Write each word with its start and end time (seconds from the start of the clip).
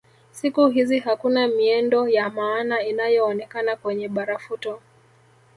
Siku 0.31 0.67
hizi 0.67 0.99
hakuna 0.99 1.47
miendo 1.47 2.07
ya 2.07 2.29
maana 2.29 2.83
inayoonekana 2.83 3.75
kwenye 3.75 4.07
barafuto 4.07 4.81